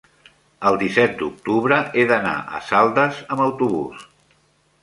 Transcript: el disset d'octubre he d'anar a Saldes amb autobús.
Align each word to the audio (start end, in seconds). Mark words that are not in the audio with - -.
el 0.69 0.77
disset 0.83 1.13
d'octubre 1.19 1.77
he 1.97 2.07
d'anar 2.13 2.33
a 2.61 2.65
Saldes 2.71 3.23
amb 3.37 3.45
autobús. 3.49 4.09